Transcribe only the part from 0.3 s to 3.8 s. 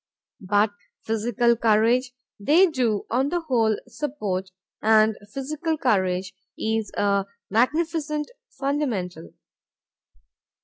But physical courage they do, on the whole,